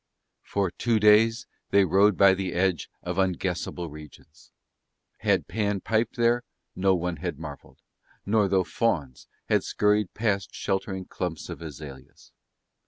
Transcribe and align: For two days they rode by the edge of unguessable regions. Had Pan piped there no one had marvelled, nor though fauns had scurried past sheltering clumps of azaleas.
For 0.41 0.71
two 0.71 0.99
days 0.99 1.45
they 1.69 1.85
rode 1.85 2.17
by 2.17 2.33
the 2.33 2.53
edge 2.53 2.89
of 3.03 3.19
unguessable 3.19 3.91
regions. 3.91 4.51
Had 5.19 5.47
Pan 5.47 5.79
piped 5.79 6.15
there 6.15 6.43
no 6.75 6.95
one 6.95 7.17
had 7.17 7.37
marvelled, 7.37 7.81
nor 8.25 8.47
though 8.47 8.63
fauns 8.63 9.27
had 9.47 9.63
scurried 9.63 10.15
past 10.15 10.55
sheltering 10.55 11.05
clumps 11.05 11.49
of 11.49 11.61
azaleas. 11.61 12.31